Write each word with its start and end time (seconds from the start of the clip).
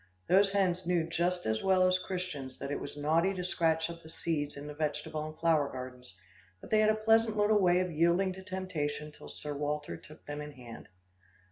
Those 0.27 0.51
hens 0.53 0.87
knew 0.87 1.03
just 1.07 1.45
as 1.45 1.61
well 1.61 1.85
as 1.87 1.99
Christians 1.99 2.57
that 2.57 2.71
it 2.71 2.79
was 2.79 2.97
naughty 2.97 3.35
to 3.35 3.43
scratch 3.43 3.87
up 3.87 4.01
the 4.01 4.09
seeds 4.09 4.57
in 4.57 4.65
the 4.65 4.73
vegetable 4.73 5.27
and 5.27 5.37
flower 5.39 5.69
gardens, 5.71 6.19
but 6.59 6.71
they 6.71 6.79
had 6.79 6.89
a 6.89 6.95
pleasant 6.95 7.37
little 7.37 7.59
way 7.61 7.79
of 7.81 7.91
yielding 7.91 8.33
to 8.33 8.41
temptation 8.43 9.11
till 9.11 9.29
Sir 9.29 9.55
Walter 9.55 9.97
took 9.97 10.25
them 10.25 10.41
in 10.41 10.53
hand. 10.53 10.89